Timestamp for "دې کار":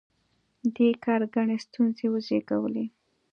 0.75-1.21